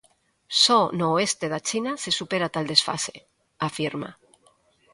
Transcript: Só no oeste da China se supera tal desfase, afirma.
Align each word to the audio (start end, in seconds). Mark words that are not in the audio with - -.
Só 0.63 0.79
no 0.99 1.07
oeste 1.15 1.45
da 1.53 1.63
China 1.67 1.91
se 2.03 2.11
supera 2.19 2.51
tal 2.55 2.65
desfase, 2.71 3.15
afirma. 3.67 4.09